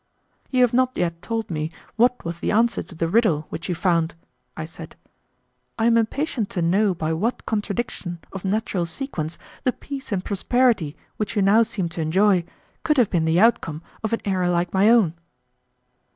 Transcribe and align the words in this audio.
"You 0.49 0.63
have 0.63 0.73
not 0.73 0.93
yet 0.95 1.21
told 1.21 1.51
me 1.51 1.69
what 1.95 2.25
was 2.25 2.39
the 2.39 2.49
answer 2.51 2.81
to 2.81 2.95
the 2.95 3.07
riddle 3.07 3.45
which 3.49 3.69
you 3.69 3.75
found," 3.75 4.15
I 4.57 4.65
said. 4.65 4.95
"I 5.77 5.85
am 5.85 5.95
impatient 5.95 6.49
to 6.49 6.61
know 6.63 6.95
by 6.95 7.13
what 7.13 7.45
contradiction 7.45 8.17
of 8.33 8.43
natural 8.43 8.87
sequence 8.87 9.37
the 9.63 9.71
peace 9.71 10.11
and 10.11 10.25
prosperity 10.25 10.97
which 11.17 11.35
you 11.35 11.43
now 11.43 11.61
seem 11.61 11.87
to 11.89 12.01
enjoy 12.01 12.45
could 12.81 12.97
have 12.97 13.11
been 13.11 13.25
the 13.25 13.39
outcome 13.39 13.83
of 14.03 14.11
an 14.11 14.21
era 14.25 14.49
like 14.49 14.73
my 14.73 14.89
own." 14.89 15.13